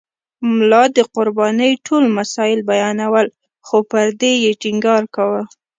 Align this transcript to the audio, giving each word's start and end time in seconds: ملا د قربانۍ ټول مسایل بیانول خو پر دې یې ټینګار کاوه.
ملا 0.53 0.83
د 0.97 0.99
قربانۍ 1.15 1.71
ټول 1.85 2.03
مسایل 2.17 2.59
بیانول 2.69 3.27
خو 3.65 3.77
پر 3.91 4.07
دې 4.19 4.33
یې 4.43 4.51
ټینګار 4.61 5.03
کاوه. 5.15 5.41